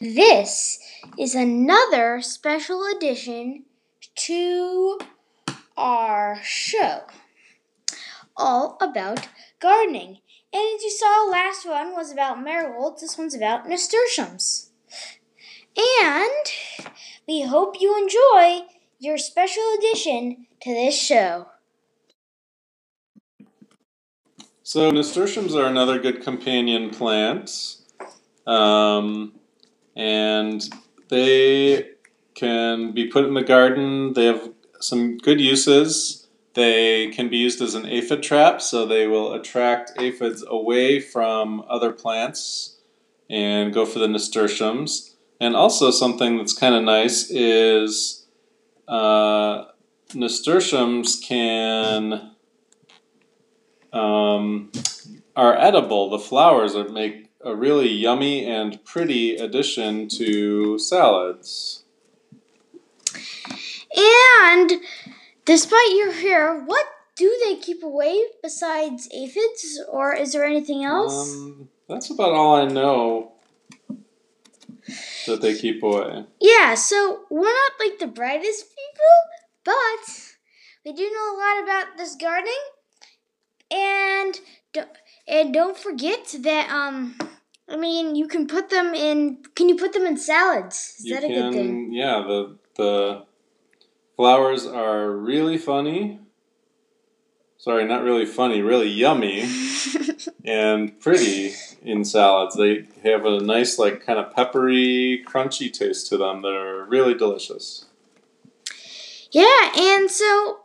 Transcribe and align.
This 0.00 0.80
is 1.16 1.36
another 1.36 2.20
special 2.20 2.84
edition 2.96 3.66
to 4.16 4.98
our 5.76 6.40
show, 6.42 7.02
all 8.36 8.76
about 8.80 9.28
gardening. 9.60 10.18
And 10.52 10.74
as 10.74 10.82
you 10.82 10.90
saw, 10.90 11.28
last 11.30 11.64
one 11.64 11.94
was 11.94 12.10
about 12.10 12.42
marigolds. 12.42 13.02
This 13.02 13.16
one's 13.16 13.36
about 13.36 13.68
nasturtiums. 13.68 14.72
And 15.76 16.46
we 17.28 17.42
hope 17.42 17.80
you 17.80 17.96
enjoy 17.96 18.66
your 18.98 19.16
special 19.16 19.62
edition 19.78 20.48
to 20.62 20.74
this 20.74 21.00
show. 21.00 21.46
So 24.70 24.88
nasturtiums 24.88 25.56
are 25.56 25.66
another 25.66 25.98
good 25.98 26.22
companion 26.22 26.90
plant, 26.90 27.50
um, 28.46 29.32
and 29.96 30.62
they 31.08 31.88
can 32.36 32.92
be 32.92 33.08
put 33.08 33.24
in 33.24 33.34
the 33.34 33.42
garden. 33.42 34.12
They 34.12 34.26
have 34.26 34.50
some 34.78 35.18
good 35.18 35.40
uses. 35.40 36.28
They 36.54 37.08
can 37.08 37.28
be 37.28 37.36
used 37.36 37.60
as 37.60 37.74
an 37.74 37.84
aphid 37.84 38.22
trap, 38.22 38.62
so 38.62 38.86
they 38.86 39.08
will 39.08 39.32
attract 39.32 39.90
aphids 39.98 40.44
away 40.46 41.00
from 41.00 41.64
other 41.68 41.90
plants 41.90 42.78
and 43.28 43.74
go 43.74 43.84
for 43.84 43.98
the 43.98 44.06
nasturtiums. 44.06 45.16
And 45.40 45.56
also 45.56 45.90
something 45.90 46.36
that's 46.36 46.56
kind 46.56 46.76
of 46.76 46.84
nice 46.84 47.28
is 47.28 48.24
uh, 48.86 49.64
nasturtiums 50.14 51.18
can 51.18 52.36
um, 53.92 54.70
are 55.36 55.56
edible. 55.56 56.10
The 56.10 56.18
flowers 56.18 56.74
are 56.74 56.88
make 56.88 57.30
a 57.42 57.54
really 57.54 57.88
yummy 57.88 58.44
and 58.44 58.84
pretty 58.84 59.36
addition 59.36 60.08
to 60.08 60.78
salads. 60.78 61.84
And 63.96 64.72
despite 65.44 65.90
your 65.92 66.12
hair, 66.12 66.60
what 66.62 66.86
do 67.16 67.38
they 67.44 67.56
keep 67.56 67.82
away 67.82 68.22
besides 68.42 69.08
aphids, 69.12 69.80
or 69.90 70.14
is 70.14 70.32
there 70.32 70.44
anything 70.44 70.84
else? 70.84 71.34
Um, 71.34 71.68
that's 71.88 72.10
about 72.10 72.32
all 72.32 72.56
I 72.56 72.66
know 72.66 73.32
that 75.26 75.40
they 75.40 75.54
keep 75.54 75.82
away. 75.82 76.24
yeah, 76.40 76.74
so 76.74 77.22
we're 77.30 77.52
not 77.52 77.72
like 77.78 77.98
the 77.98 78.06
brightest 78.06 78.66
people, 78.70 79.64
but 79.64 80.34
we 80.84 80.92
do 80.92 81.02
know 81.02 81.34
a 81.34 81.38
lot 81.38 81.62
about 81.64 81.98
this 81.98 82.16
gardening. 82.16 82.52
And 83.70 84.38
don't, 84.72 84.88
and 85.28 85.54
don't 85.54 85.76
forget 85.76 86.34
that 86.40 86.70
um 86.70 87.16
I 87.68 87.76
mean 87.76 88.16
you 88.16 88.26
can 88.26 88.46
put 88.46 88.70
them 88.70 88.94
in 88.94 89.42
can 89.54 89.68
you 89.68 89.76
put 89.76 89.92
them 89.92 90.06
in 90.06 90.16
salads? 90.16 90.94
Is 90.98 91.06
you 91.06 91.14
that 91.14 91.24
a 91.24 91.28
can, 91.28 91.50
good 91.50 91.52
thing? 91.52 91.92
yeah. 91.92 92.22
The 92.26 92.56
the 92.76 93.24
flowers 94.16 94.66
are 94.66 95.10
really 95.10 95.58
funny. 95.58 96.18
Sorry, 97.56 97.84
not 97.84 98.02
really 98.02 98.24
funny, 98.24 98.62
really 98.62 98.88
yummy 98.88 99.44
and 100.44 100.98
pretty 100.98 101.52
in 101.82 102.06
salads. 102.06 102.56
They 102.56 102.86
have 103.02 103.26
a 103.26 103.38
nice, 103.38 103.78
like, 103.78 104.04
kind 104.04 104.18
of 104.18 104.34
peppery, 104.34 105.22
crunchy 105.28 105.70
taste 105.70 106.08
to 106.08 106.16
them. 106.16 106.40
They're 106.40 106.84
really 106.84 107.12
delicious. 107.12 107.84
Yeah, 109.30 109.72
and 109.76 110.10
so 110.10 110.60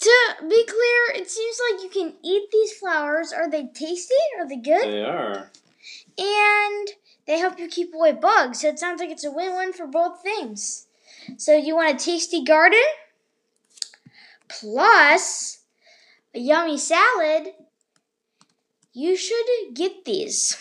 to 0.00 0.34
be 0.42 0.64
clear, 0.64 1.22
it 1.22 1.30
seems 1.30 1.58
like 1.70 1.82
you 1.82 1.90
can 1.90 2.14
eat 2.22 2.48
these 2.52 2.72
flowers. 2.72 3.32
Are 3.32 3.50
they 3.50 3.66
tasty? 3.66 4.14
Are 4.38 4.48
they 4.48 4.56
good? 4.56 4.84
They 4.84 5.02
are. 5.02 5.50
And 6.16 6.88
they 7.26 7.38
help 7.38 7.58
you 7.58 7.68
keep 7.68 7.94
away 7.94 8.12
bugs. 8.12 8.60
So 8.60 8.68
it 8.68 8.78
sounds 8.78 9.00
like 9.00 9.10
it's 9.10 9.24
a 9.24 9.30
win-win 9.30 9.72
for 9.72 9.86
both 9.86 10.22
things. 10.22 10.86
So 11.36 11.54
you 11.54 11.76
want 11.76 12.00
a 12.00 12.04
tasty 12.04 12.42
garden 12.42 12.82
plus 14.48 15.58
a 16.34 16.38
yummy 16.38 16.78
salad. 16.78 17.48
You 18.92 19.16
should 19.16 19.46
get 19.74 20.04
these. 20.04 20.56